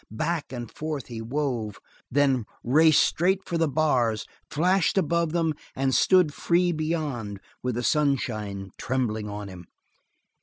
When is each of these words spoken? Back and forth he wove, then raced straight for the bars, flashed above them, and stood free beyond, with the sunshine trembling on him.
Back 0.09 0.51
and 0.51 0.71
forth 0.75 1.05
he 1.09 1.21
wove, 1.21 1.79
then 2.09 2.47
raced 2.63 3.03
straight 3.03 3.45
for 3.47 3.59
the 3.59 3.67
bars, 3.67 4.25
flashed 4.49 4.97
above 4.97 5.31
them, 5.31 5.53
and 5.75 5.93
stood 5.93 6.33
free 6.33 6.71
beyond, 6.71 7.39
with 7.61 7.75
the 7.75 7.83
sunshine 7.83 8.71
trembling 8.79 9.29
on 9.29 9.47
him. 9.47 9.67